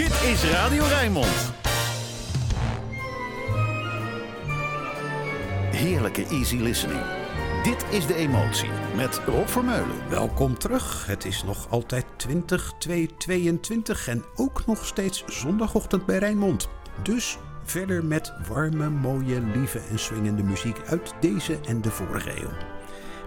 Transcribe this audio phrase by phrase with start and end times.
[0.00, 1.52] Dit is Radio Rijnmond.
[5.70, 7.00] Heerlijke easy listening.
[7.62, 10.08] Dit is de emotie met Rob Vermeulen.
[10.08, 11.06] Welkom terug.
[11.06, 16.68] Het is nog altijd 2022 en ook nog steeds zondagochtend bij Rijnmond.
[17.02, 22.50] Dus verder met warme, mooie, lieve en swingende muziek uit deze en de vorige eeuw.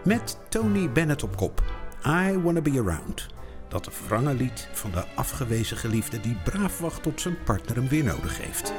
[0.04, 1.64] Met Tony Bennett op kop.
[2.05, 3.34] I Wanna Be Around.
[3.74, 8.04] Dat wrange lied van de afgewezen geliefde die braaf wacht tot zijn partner hem weer
[8.04, 8.74] nodig heeft.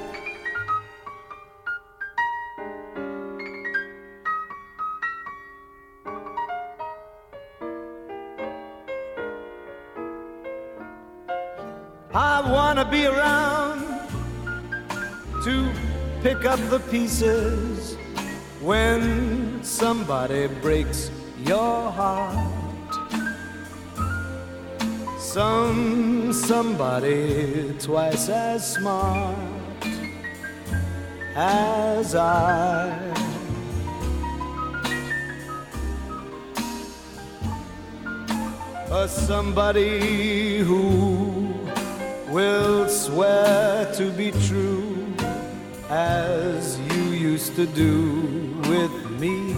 [12.12, 13.82] I wanna be around
[15.42, 15.64] to
[16.22, 17.96] pick up the pieces
[18.60, 21.10] when somebody breaks
[21.44, 22.63] your heart.
[25.34, 29.36] Some somebody twice as smart
[31.34, 32.94] as I.
[38.92, 41.52] A somebody who
[42.28, 45.12] will swear to be true
[45.90, 49.52] as you used to do with me.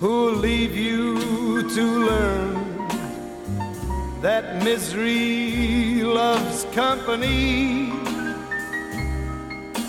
[0.00, 2.53] Who'll leave you to learn
[4.24, 7.92] that misery loves company?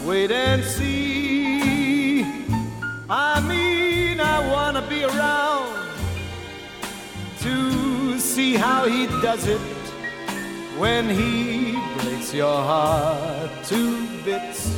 [0.03, 2.21] Wait and see.
[3.09, 5.87] I mean, I wanna be around
[7.39, 9.61] to see how he does it
[10.81, 14.77] when he breaks your heart to bits.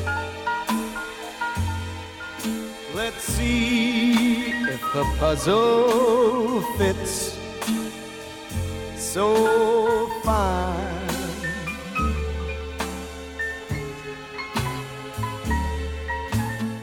[2.93, 7.36] Let's see if the puzzle fits
[9.17, 10.85] so fine.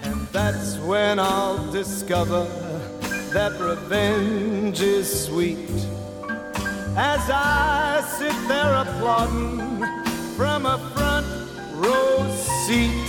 [0.02, 2.42] And that's when I'll discover
[3.32, 5.70] that revenge is sweet
[6.97, 9.84] as I sit there applauding
[10.36, 11.28] from a front
[11.84, 12.19] row
[12.66, 13.06] seat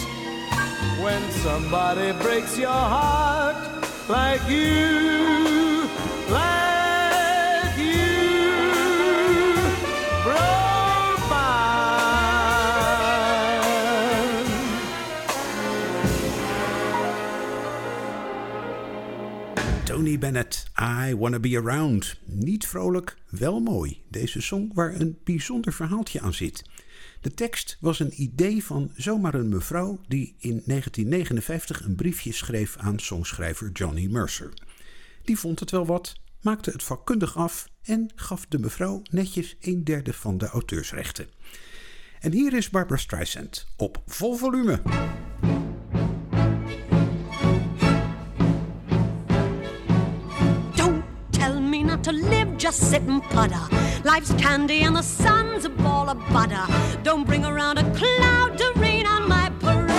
[1.03, 3.57] when somebody breaks your heart
[4.07, 5.89] like you,
[6.29, 6.74] like
[20.17, 22.19] Bennett, I Wanna Be Around.
[22.25, 24.03] Niet vrolijk, wel mooi.
[24.09, 26.63] Deze song waar een bijzonder verhaaltje aan zit.
[27.21, 32.77] De tekst was een idee van zomaar een mevrouw die in 1959 een briefje schreef
[32.77, 34.53] aan songschrijver Johnny Mercer.
[35.23, 39.83] Die vond het wel wat, maakte het vakkundig af en gaf de mevrouw netjes een
[39.83, 41.27] derde van de auteursrechten.
[42.19, 44.81] En hier is Barbara Streisand op vol volume.
[52.05, 53.67] To live, just sit and putter.
[54.03, 56.63] Life's candy and the sun's a ball of butter.
[57.01, 59.89] Don't bring around a cloud to rain on my parade.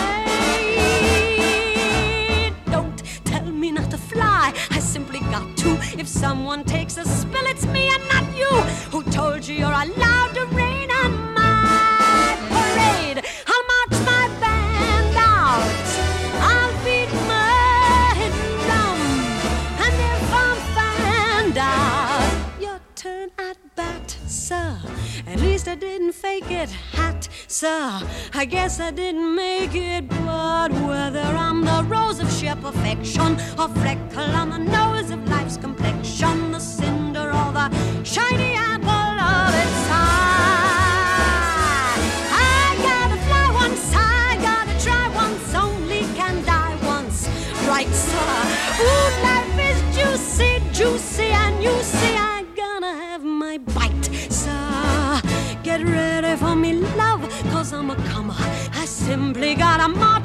[2.66, 5.77] Don't tell me not to fly, I simply got to.
[5.99, 8.55] If someone takes a spill, it's me and not you.
[8.93, 11.46] Who told you you're allowed to rain on my
[27.56, 28.03] sir.
[28.34, 33.69] I guess I didn't make it, but whether I'm the rose of sheer perfection, or
[33.81, 34.86] freckle on the nose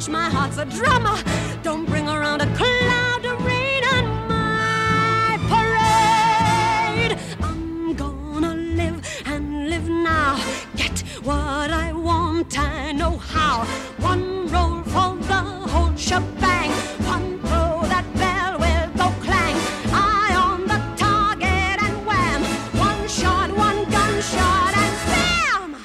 [0.10, 1.18] my heart's a drummer.
[1.64, 7.18] Don't bring around a cloud of rain on my parade.
[7.42, 10.40] I'm gonna live and live now.
[10.76, 13.66] Get what I want, I know how.
[14.00, 16.72] One roll for the whole shebang.
[17.06, 19.56] One throw that bell will go clang.
[19.94, 22.42] Eye on the target and wham.
[22.80, 25.76] One shot, one gunshot and bam.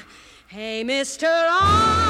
[0.47, 1.29] Hey, Mr.
[1.51, 2.06] Arnstein,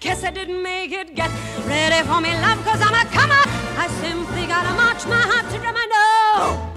[0.00, 1.14] guess I didn't make it.
[1.14, 1.30] Get
[1.66, 3.44] ready for me, love, cause I'm a comer.
[3.78, 5.76] I simply gotta march my heart to drum.
[5.76, 6.72] I no,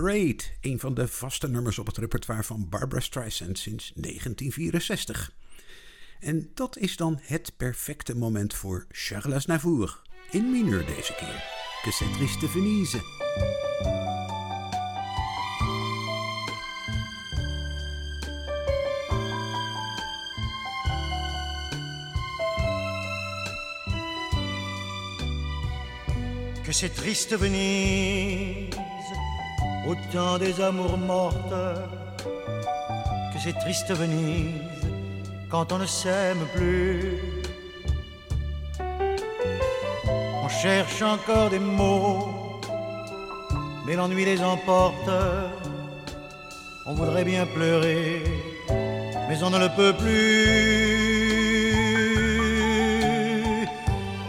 [0.00, 5.32] Een van de vaste nummers op het repertoire van Barbara Streisand sinds 1964.
[6.20, 10.02] En dat is dan het perfecte moment voor Charles Aznavour.
[10.30, 11.44] In mineur deze keer.
[11.82, 13.00] Que c'est triste Venise.
[26.70, 28.69] que c'est triste Venise,
[29.86, 31.54] au temps des amours mortes,
[33.32, 34.60] que c'est triste Venise,
[35.50, 37.18] quand on ne s'aime plus.
[40.44, 42.28] On cherche encore des mots,
[43.86, 45.10] mais l'ennui les emporte.
[46.86, 48.22] On voudrait bien pleurer,
[49.28, 50.90] mais on ne le peut plus.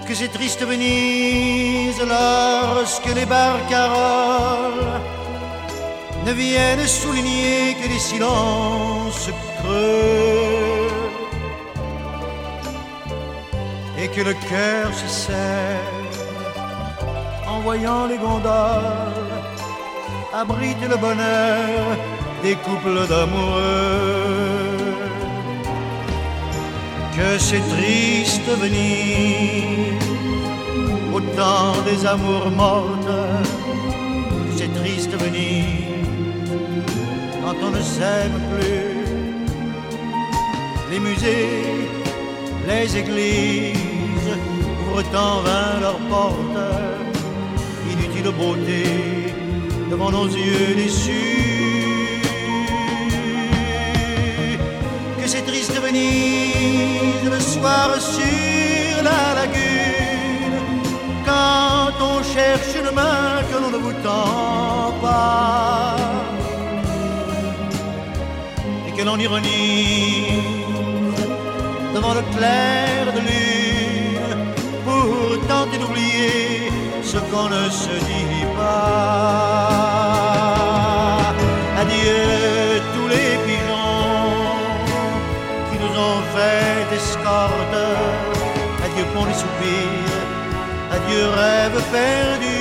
[0.07, 4.91] Que c'est triste Venise lorsque les barcaroles
[6.25, 10.87] ne viennent souligner que des silences creux
[13.97, 15.79] et que le cœur se serre
[17.47, 19.21] en voyant les gondoles
[20.33, 21.97] abriter le bonheur
[22.43, 24.41] des couples d'amoureux.
[27.15, 30.01] Que c'est triste Venise
[31.13, 33.17] au temps des amours mortes.
[34.57, 35.80] C'est triste Venise
[37.51, 38.95] quand on ne s'aime plus.
[40.91, 41.89] Les musées,
[42.67, 44.31] les églises
[44.87, 46.69] ouvrent en vain leurs portes.
[47.91, 48.83] Inutile beauté
[49.89, 52.21] devant nos yeux déçus.
[55.19, 60.57] Que c'est triste Venise le soir sur la lagune
[61.25, 64.60] quand on cherche une main que l'on ne vous tend
[69.01, 70.43] que l'on ironise
[71.95, 74.39] devant le clair de lune
[74.85, 75.07] pour
[75.47, 76.71] tenter d'oublier
[77.01, 79.73] ce qu'on ne se dit pas.
[81.81, 82.21] Adieu
[82.93, 84.35] tous les pigeons
[85.69, 87.79] qui nous ont fait escorte.
[88.85, 90.21] Adieu pour les soupirs,
[90.95, 92.60] adieu rêve perdu.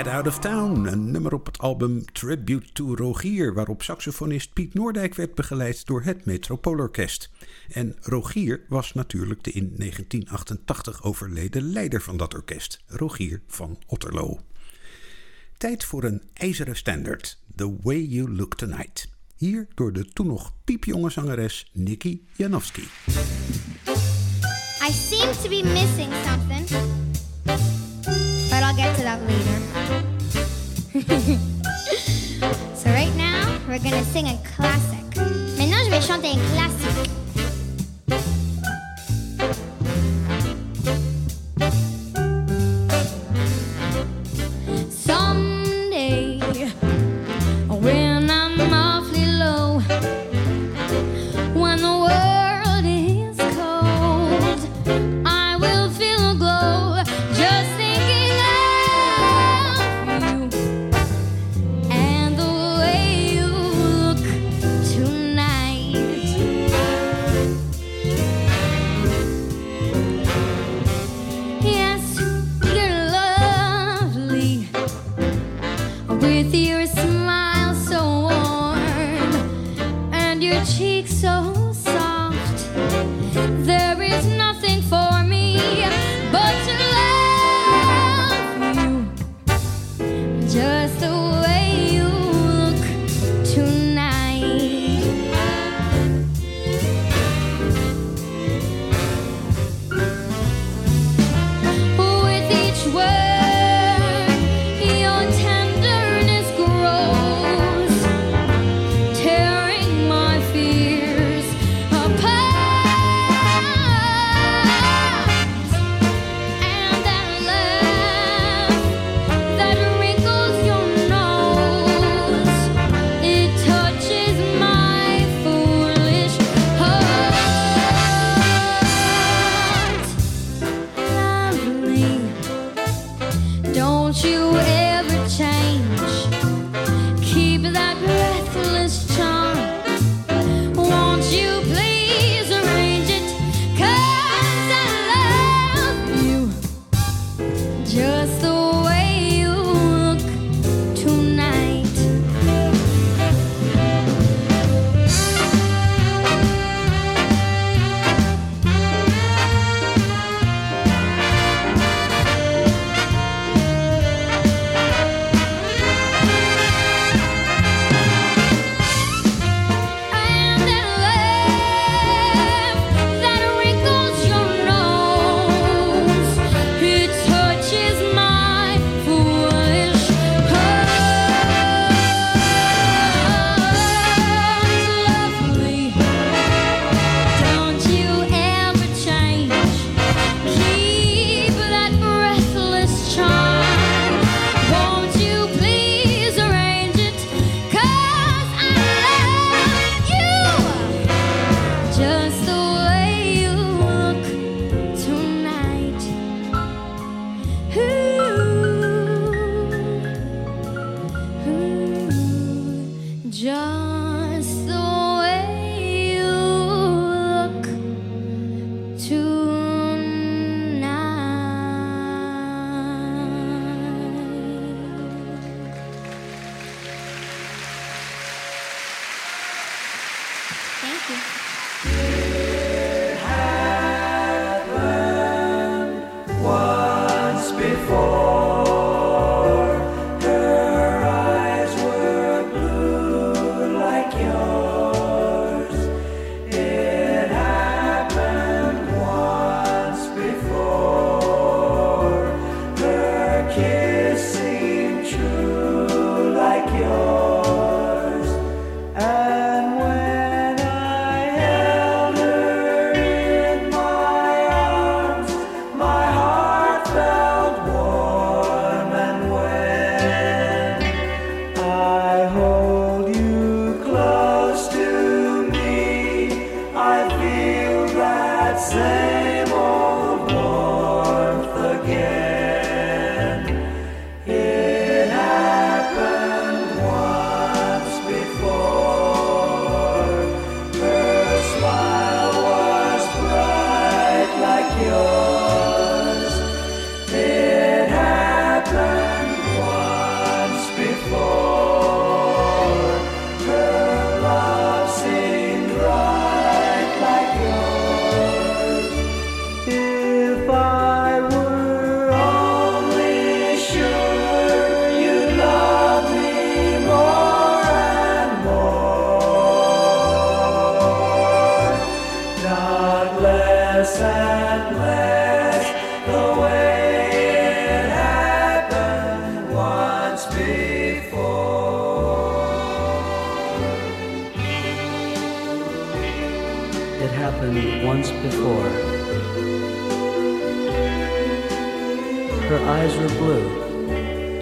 [0.00, 4.74] Get Out of Town, een nummer op het album Tribute to Rogier, waarop saxofonist Piet
[4.74, 7.30] Noordijk werd begeleid door het Metropoolorkest.
[7.68, 14.40] En Rogier was natuurlijk de in 1988 overleden leider van dat orkest, Rogier van Otterlo.
[15.56, 19.08] Tijd voor een ijzeren standaard, The Way You Look Tonight.
[19.36, 22.82] Hier door de toen nog piepjonge zangeres Nikki Janowski.
[24.82, 26.68] I seem to be missing something,
[28.80, 29.58] get to that later.
[32.74, 35.04] so right now, we're gonna sing a classic.
[35.58, 37.29] Maintenant, je vais chanter un classique.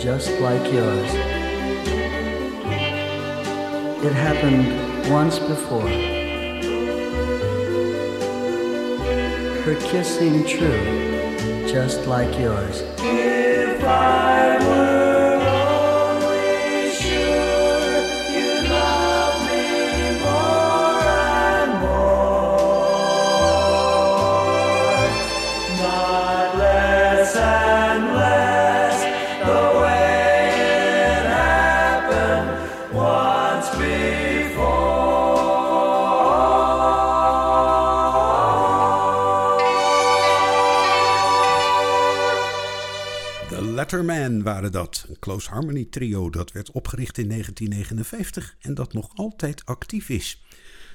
[0.08, 1.10] Just like yours.
[4.06, 5.86] It happened once before.
[9.66, 12.84] Her kiss seemed true, just like yours.
[13.00, 14.37] If I
[43.92, 45.06] Letterman waren dat.
[45.08, 50.44] Een close harmony trio dat werd opgericht in 1959 en dat nog altijd actief is.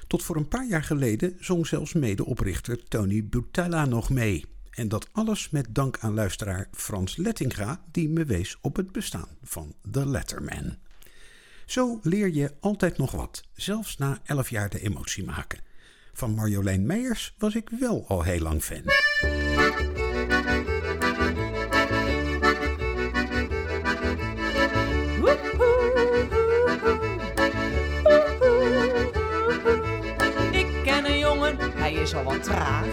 [0.06, 4.44] Tot voor een paar jaar geleden zong zelfs medeoprichter Tony Butella nog mee.
[4.70, 9.28] En dat alles met dank aan luisteraar Frans Lettinga, die me wees op het bestaan
[9.42, 10.76] van The Letterman.
[11.66, 15.60] Zo leer je altijd nog wat, zelfs na 11 jaar de emotie maken.
[16.12, 18.82] Van Marjolein Meijers was ik wel al heel lang fan.
[32.04, 32.86] Is al wat traag.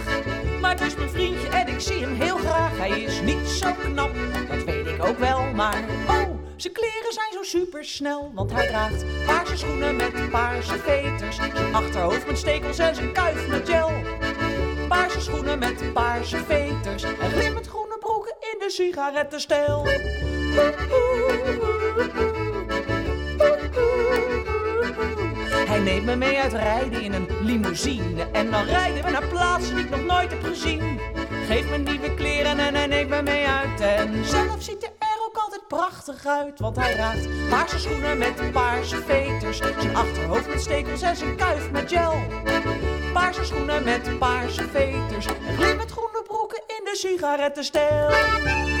[0.60, 2.78] Maar het is mijn vriendje en ik zie hem heel graag.
[2.78, 4.10] Hij is niet zo knap,
[4.48, 5.42] dat weet ik ook wel.
[5.54, 8.30] Maar oh, zijn kleren zijn zo super snel.
[8.34, 11.36] Want hij draagt paarse schoenen met paarse veters.
[11.36, 13.90] Zijn achterhoofd met stekels en zijn kuif met gel.
[14.88, 17.02] Paarse schoenen met paarse veters.
[17.02, 19.86] En glimmend groene broeken in de sigarettenstijl.
[25.82, 28.22] Neemt me mee uit rijden in een limousine.
[28.32, 31.00] En dan rijden we naar plaatsen die ik nog nooit heb gezien.
[31.46, 33.80] Geeft me nieuwe kleren en hij neemt me mee uit.
[33.80, 36.60] En zelf ziet hij er ook altijd prachtig uit.
[36.60, 39.56] Want hij draagt paarse schoenen met paarse veters.
[39.56, 42.14] Zijn achterhoofd met stekels en zijn kuif met gel.
[43.12, 45.26] Paarse schoenen met paarse veters.
[45.26, 48.71] En glimmend groene broeken in de sigarettenstijl.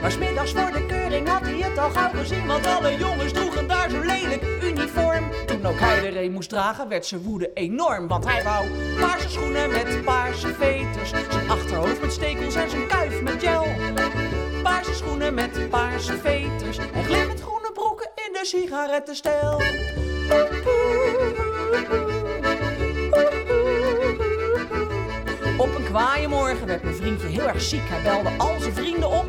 [0.00, 2.46] Maar smiddags voor de keuring had hij het al gauw gezien.
[2.46, 5.24] Want alle jongens droegen daar zo lelijk uniform.
[5.46, 8.08] Toen ook hij er een moest dragen, werd zijn woede enorm.
[8.08, 8.66] Want hij wou
[9.00, 11.10] paarse schoenen met paarse veters.
[11.30, 13.66] Zijn achterhoofd met stekels en zijn kuif met gel.
[14.62, 16.78] Paarse schoenen met paarse veters.
[16.78, 19.62] En glimmend groene broeken in de sigarettenstijl.
[25.56, 27.82] Op een kwaaie morgen werd mijn vriendje heel erg ziek.
[27.84, 29.26] Hij belde al zijn vrienden op,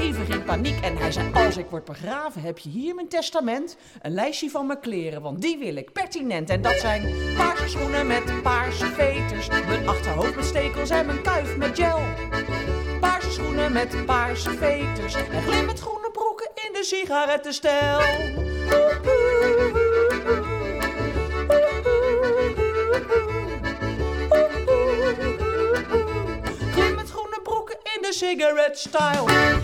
[0.00, 0.80] hevig in paniek.
[0.80, 3.76] En hij zei, als ik word begraven, heb je hier mijn testament.
[4.02, 6.50] Een lijstje van mijn kleren, want die wil ik pertinent.
[6.50, 9.48] En dat zijn paarse schoenen met paarse veters.
[9.48, 12.00] Mijn achterhoofd met stekels en mijn kuif met gel.
[13.00, 15.14] Paarse schoenen met paarse veters.
[15.14, 17.98] En glimmend groene broeken in de sigarettenstijl.
[26.72, 29.63] Glimmend groene broeken in de cigarette style.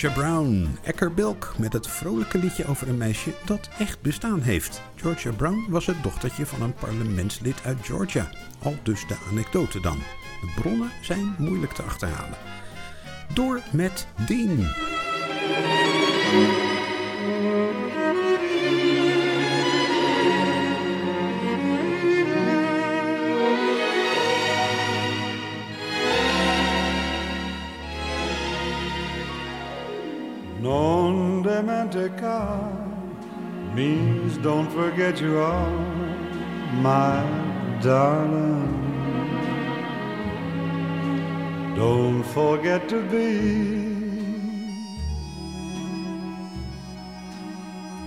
[0.00, 4.82] Georgia Brown, Ecker Bilk met het vrolijke liedje over een meisje dat echt bestaan heeft.
[4.96, 8.30] Georgia Brown was het dochtertje van een parlementslid uit Georgia.
[8.62, 9.98] Al dus de anekdote dan.
[10.40, 12.38] De bronnen zijn moeilijk te achterhalen.
[13.34, 14.68] Door met Dean.
[35.18, 35.70] You are
[36.74, 37.20] my
[37.82, 38.76] darling.
[41.74, 43.90] Don't forget to be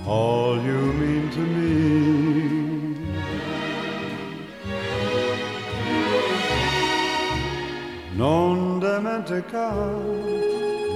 [0.06, 2.24] all you mean to me.
[8.16, 9.72] Non dementica,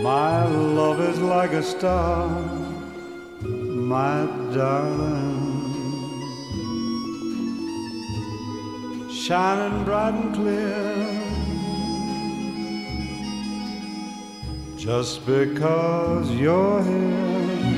[0.04, 2.30] my love is like a star,
[3.41, 5.27] my darling.
[9.28, 11.12] Shining bright and clear.
[14.78, 17.74] Just because you're here.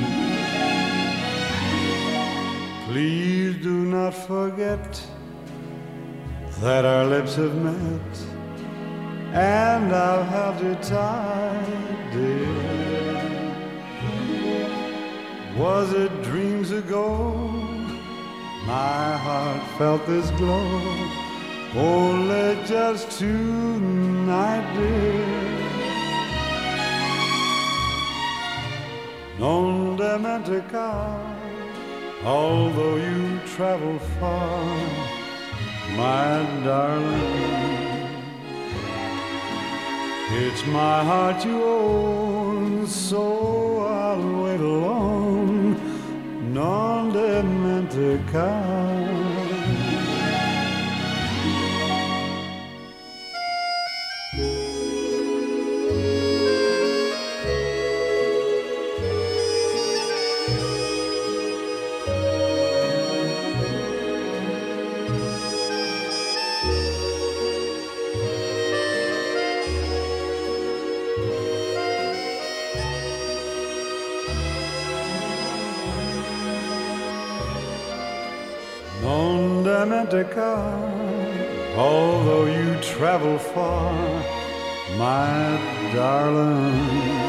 [2.86, 5.04] Please do not forget
[6.60, 8.12] that our lips have met
[9.34, 12.58] and I've held you tight, dear.
[15.56, 17.34] Was it dreams ago?
[18.66, 21.09] My heart felt this glow
[21.76, 25.40] only just tonight, dear.
[29.38, 31.18] Non dementica,
[32.24, 34.64] although you travel far,
[35.96, 37.90] my darling.
[40.32, 45.76] It's my heart you own, so I'll wait alone.
[46.52, 48.69] Non dementica.
[81.76, 83.92] Although you travel far,
[84.98, 85.58] my
[85.94, 87.20] darling.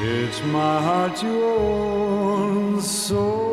[0.00, 3.45] It's my heart you own, so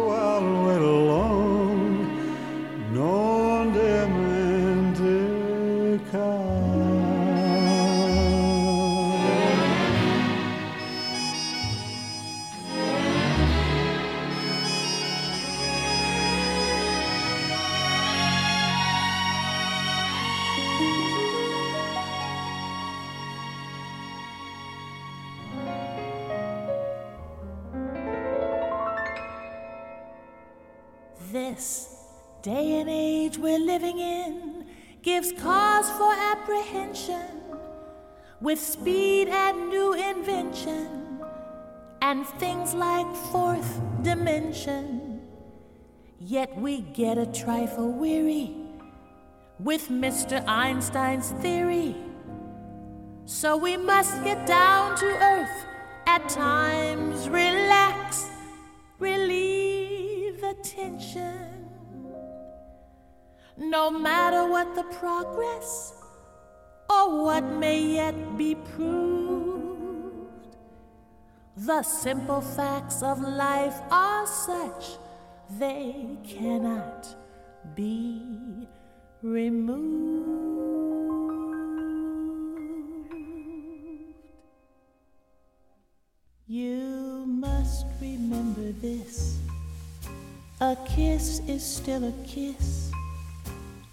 [38.54, 41.20] with speed and new invention
[42.04, 45.22] and things like fourth dimension.
[46.20, 48.56] Yet we get a trifle weary
[49.58, 50.48] with Mr.
[50.48, 51.96] Einstein's theory.
[53.26, 55.66] So we must get down to earth
[56.06, 58.30] at times, relax,
[59.00, 61.72] relieve the tension.
[63.58, 65.94] No matter what the progress
[66.90, 70.34] or what may yet be proved,
[71.56, 74.98] the simple facts of life are such
[75.60, 77.08] they cannot
[77.76, 78.68] be
[79.22, 80.74] removed.
[86.48, 89.40] You must remember this
[90.60, 92.92] a kiss is still a kiss,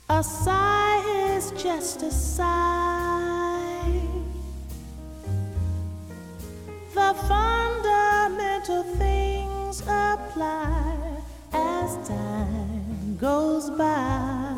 [0.08, 1.02] a sigh
[1.34, 3.19] is just a sigh.
[7.00, 10.98] The fundamental things apply
[11.50, 14.54] as time goes by.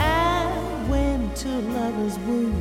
[0.00, 2.52] And when two lovers woo,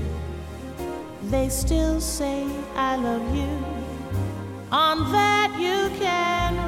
[1.32, 3.50] they still say, I love you.
[4.72, 6.68] On that you can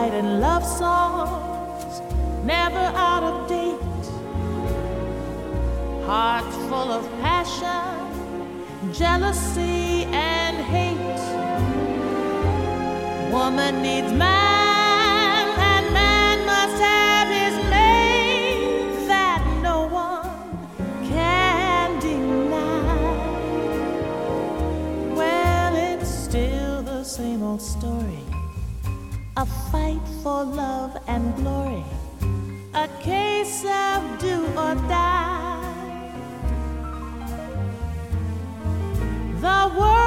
[0.00, 2.00] Moonlight and love songs,
[2.42, 4.06] never out of date.
[6.06, 11.20] Hearts full of passion, jealousy, and hate.
[13.30, 20.30] Woman needs man, and man must have his mate that no one
[21.10, 23.04] can deny.
[25.14, 28.29] Well, it's still the same old story
[29.40, 31.82] a fight for love and glory,
[32.74, 36.12] a case of do or die.
[39.40, 39.99] The world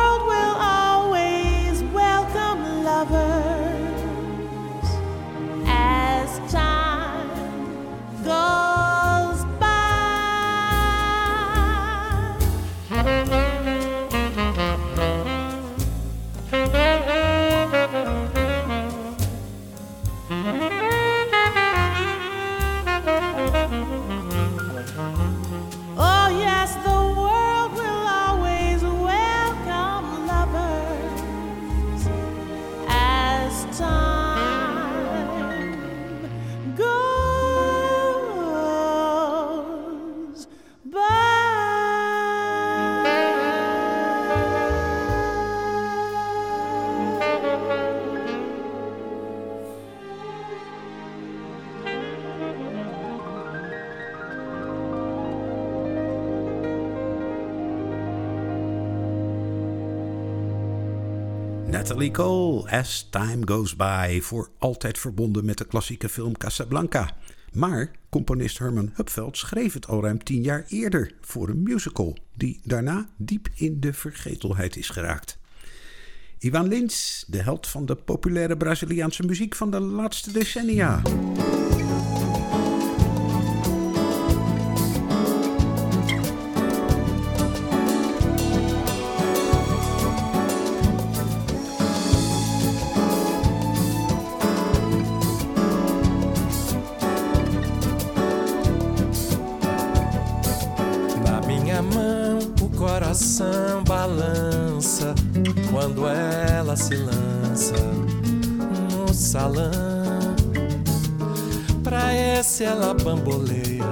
[61.93, 67.15] Natalie Cole, As Time Goes By, voor altijd verbonden met de klassieke film Casablanca.
[67.51, 72.59] Maar componist Herman Hupveld schreef het al ruim tien jaar eerder voor een musical, die
[72.63, 75.37] daarna diep in de vergetelheid is geraakt.
[76.39, 81.01] Ivan Lins, de held van de populaire Braziliaanse muziek van de laatste decennia.
[112.53, 113.83] Esse ela bamboleia,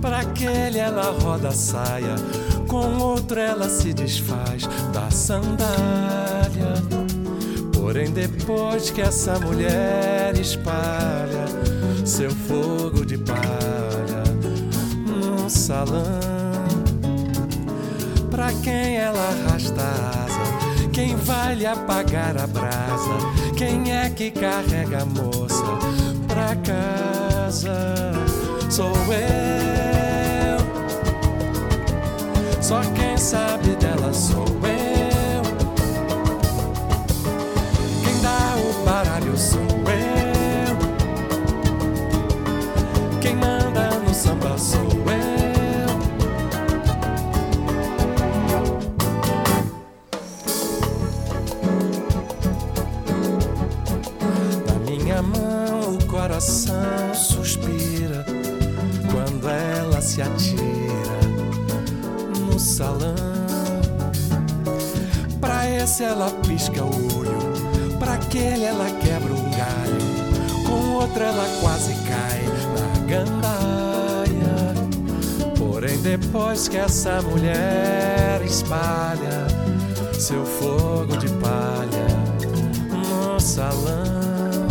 [0.00, 2.14] pra aquele ela roda a saia,
[2.68, 6.74] com outro ela se desfaz da sandália.
[7.72, 11.44] Porém, depois que essa mulher espalha
[12.04, 14.22] seu fogo de palha
[15.04, 16.20] no salão,
[18.30, 23.18] pra quem ela arrasta a asa, quem vai lhe apagar a brasa,
[23.56, 25.64] quem é que carrega a moça
[26.28, 26.54] pra
[27.54, 28.12] casa?
[28.70, 30.58] Sou eu.
[32.60, 34.53] Só quem sabe dela sou
[65.94, 67.38] Esse ela pisca o olho,
[68.00, 72.42] pra aquele ela quebra um galho, com outro ela quase cai
[72.74, 74.74] na gandaia.
[75.56, 79.46] Porém, depois que essa mulher espalha
[80.18, 82.08] seu fogo de palha
[82.90, 84.66] no salão.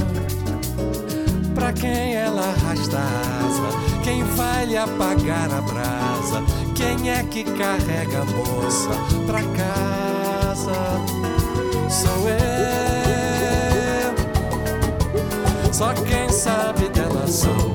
[1.56, 6.44] Pra quem ela arrasta a asa, quem vai lhe apagar a brasa,
[6.76, 8.90] quem é que carrega a moça
[9.26, 9.42] pra
[10.54, 10.72] casa?
[11.90, 12.44] Sou eu.
[15.74, 17.73] Só quem sabe dela sou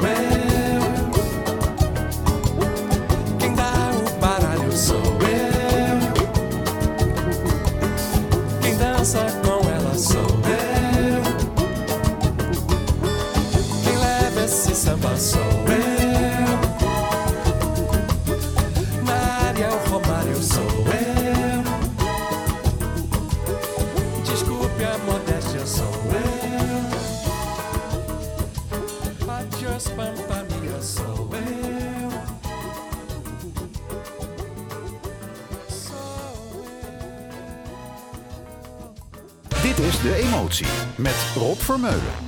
[40.99, 42.27] met Rob Vermeulen.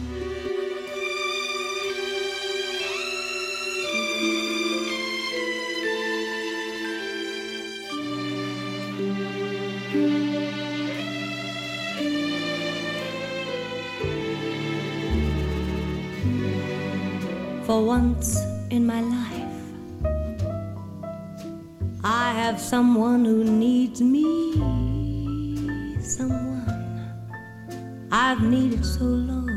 [17.64, 18.36] For once
[18.68, 19.50] in my life,
[22.04, 23.44] I have someone who
[28.31, 29.49] I've needed so long.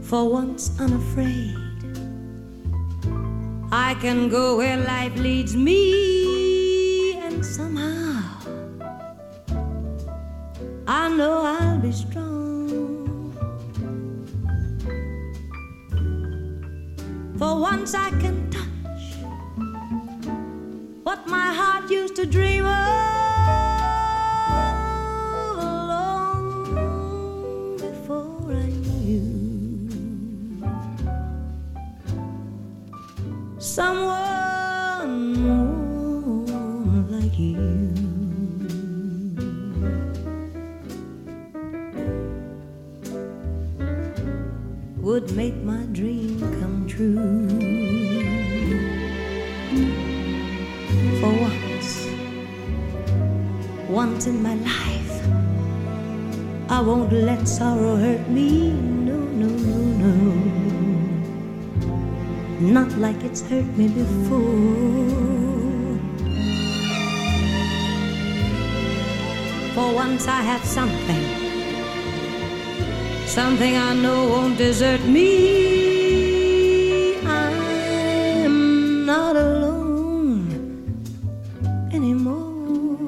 [0.00, 1.54] For once unafraid,
[3.70, 8.22] I can go where life leads me, and somehow
[10.86, 13.34] I know I'll be strong.
[17.36, 19.04] For once I can touch
[21.02, 23.19] what my heart used to dream of
[33.80, 35.16] someone
[37.08, 37.56] like you.
[44.98, 47.48] Would make my dream come true.
[51.20, 51.90] For once,
[53.88, 55.14] once in my life,
[56.68, 58.89] I won't let sorrow hurt me.
[62.60, 64.38] Not like it's hurt me before.
[69.74, 71.24] For once, I have something,
[73.26, 77.16] something I know won't desert me.
[77.24, 80.50] I'm not alone
[81.94, 82.98] anymore.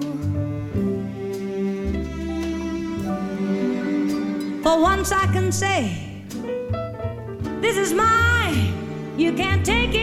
[4.63, 6.12] For once I can say,
[9.65, 10.02] you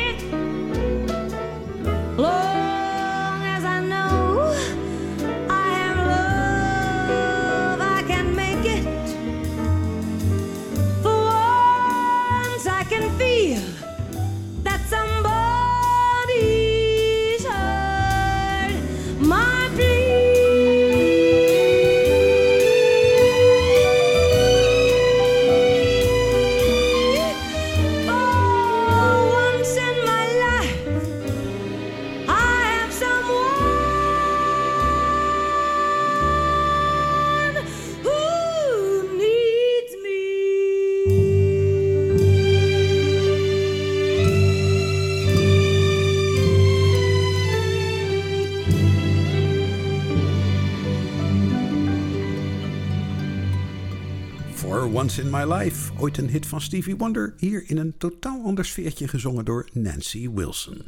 [55.10, 58.66] Once in My Life, ooit een hit van Stevie Wonder, hier in een totaal ander
[58.66, 60.82] sfeertje gezongen door Nancy Wilson.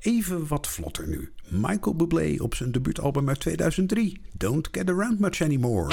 [0.00, 1.32] Even wat vlotter nu.
[1.48, 5.88] Michael Bublé op zijn debuutalbum uit 2003, Don't Get Around Much Anymore.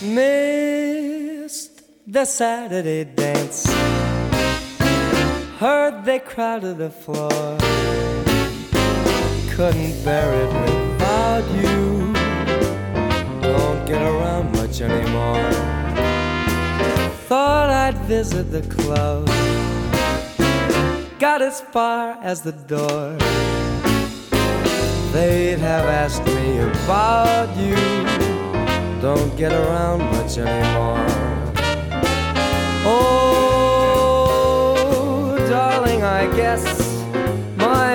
[0.00, 1.82] Missed
[2.12, 3.68] the Saturday dance.
[5.58, 8.05] Heard they crowded the floor.
[9.56, 12.12] Couldn't bear it without you.
[13.40, 15.50] Don't get around much anymore.
[17.26, 19.26] Thought I'd visit the club.
[21.18, 23.16] Got as far as the door.
[25.14, 27.76] They'd have asked me about you
[29.00, 31.06] don't get around much anymore.
[32.84, 33.96] Oh,
[35.48, 36.85] darling, I guess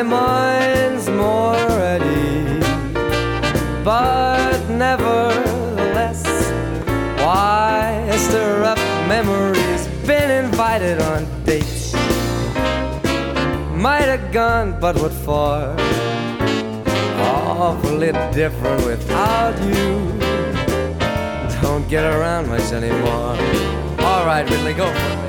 [0.04, 1.56] my mind's more
[2.02, 2.66] ease.
[3.84, 6.24] But nevertheless,
[7.20, 9.88] why stir up memories?
[10.08, 11.94] Been invited on dates.
[13.76, 15.76] Might have gone, but what for?
[17.20, 20.20] Awfully different without you
[21.62, 23.38] don't get around much anymore.
[24.00, 25.21] All right, Ridley, go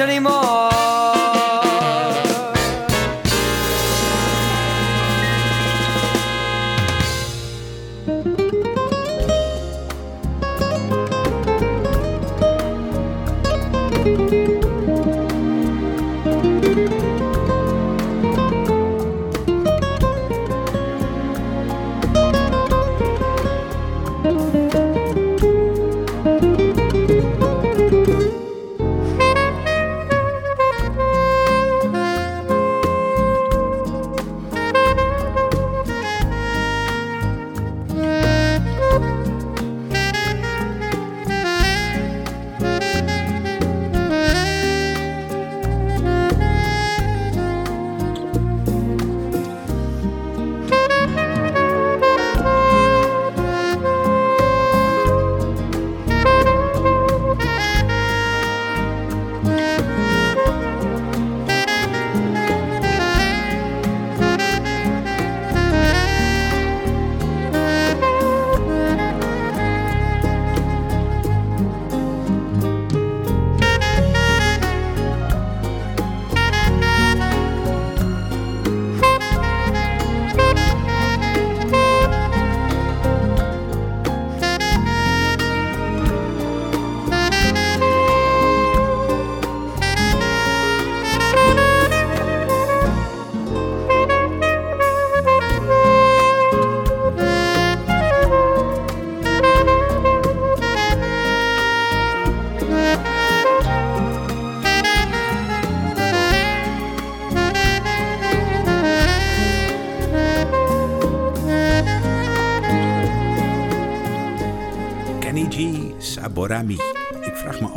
[0.00, 0.99] anymore.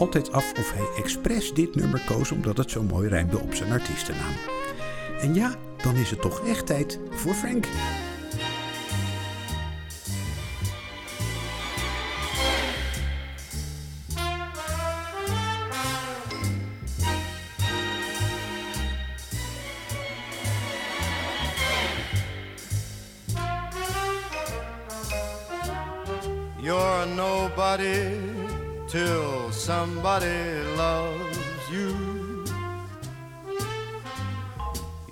[0.03, 3.71] Altijd af of hij expres dit nummer koos omdat het zo mooi rijmde op zijn
[3.71, 4.33] artiestennaam.
[5.21, 7.65] En ja, dan is het toch echt tijd voor Frank.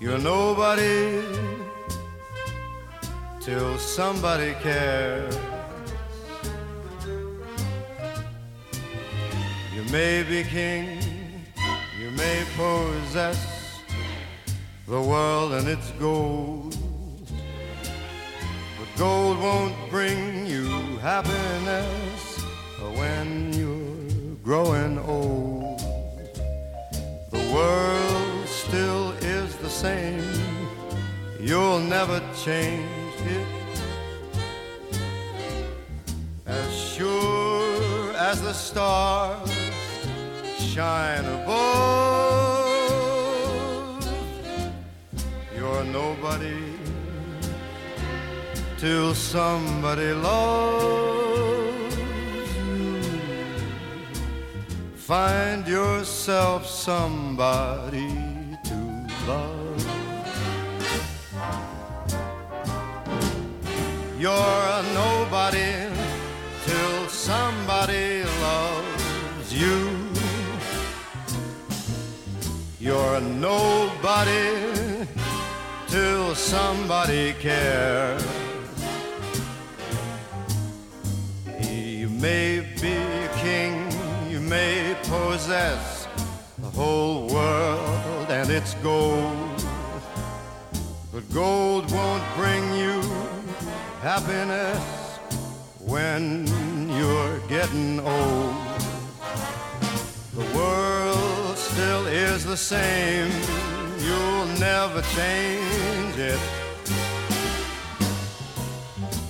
[0.02, 1.22] You're nobody
[3.40, 5.38] till somebody cares.
[9.72, 10.98] You may be king,
[12.00, 13.78] you may possess
[14.88, 16.76] the world and its gold.
[18.78, 20.66] But gold won't bring you
[20.98, 22.42] happiness
[22.96, 25.78] when you're growing old.
[27.30, 29.01] The world still
[29.82, 30.22] same,
[31.40, 33.46] you'll never change it.
[36.46, 39.50] As sure as the stars
[40.72, 42.70] shine above,
[45.56, 46.62] you're nobody
[48.78, 51.96] till somebody loves
[52.56, 53.02] you.
[54.94, 58.21] Find yourself somebody
[64.22, 65.90] You're a nobody
[66.64, 69.90] till somebody loves you.
[72.78, 75.08] You're a nobody
[75.88, 78.24] till somebody cares.
[81.68, 83.90] You may be a king,
[84.30, 86.06] you may possess
[86.58, 89.64] the whole world and its gold.
[91.12, 93.31] But gold won't bring you
[94.02, 94.82] happiness
[95.78, 96.44] when
[96.90, 98.56] you're getting old.
[100.34, 103.30] The world still is the same,
[104.00, 106.40] you'll never change it.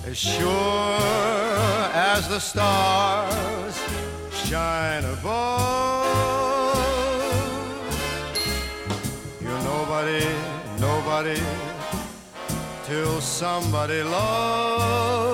[0.07, 0.97] As sure
[1.93, 3.75] as the stars
[4.31, 6.73] shine above,
[9.39, 10.25] you're nobody,
[10.79, 11.39] nobody,
[12.93, 15.33] till somebody loves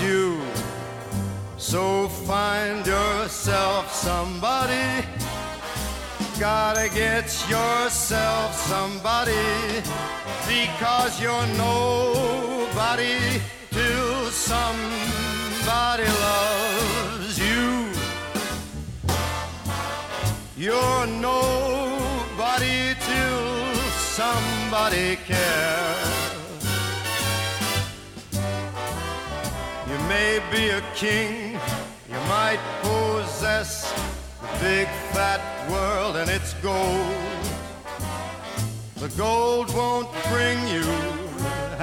[0.00, 0.40] you.
[1.56, 4.88] So find yourself somebody.
[6.38, 9.46] Gotta get yourself somebody
[10.54, 13.18] because you're nobody
[13.76, 17.66] till somebody loves you.
[20.64, 23.42] You're nobody till
[24.18, 26.07] somebody cares.
[30.18, 31.52] May be a king,
[32.12, 33.70] you might possess
[34.42, 35.40] the big fat
[35.70, 37.44] world and its gold.
[39.04, 40.86] The gold won't bring you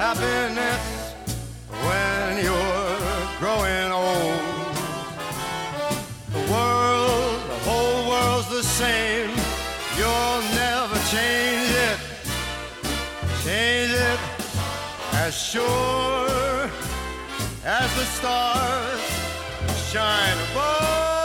[0.04, 0.84] happiness
[1.86, 2.96] when you're
[3.42, 4.74] growing old.
[6.36, 9.30] The world, the whole world's the same.
[9.98, 11.98] You'll never change it.
[13.46, 14.20] Change it
[15.24, 16.45] as sure
[17.66, 19.00] as the stars
[19.90, 21.15] shine above.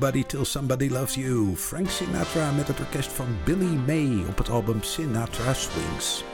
[0.00, 1.56] Till Somebody Loves You.
[1.56, 6.24] Frank Sinatra met het orkest van Billy May op het album Sinatra Swings.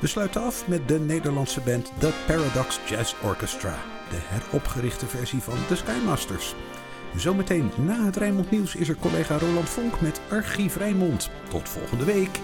[0.00, 3.78] We sluiten af met de Nederlandse band The Paradox Jazz Orchestra.
[4.10, 6.54] De heropgerichte versie van The Skymasters.
[7.16, 11.30] Zometeen na het Rijnmond Nieuws is er collega Roland Vonk met Archief Rijnmond.
[11.48, 12.40] Tot volgende week.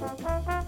[0.00, 0.59] Bye.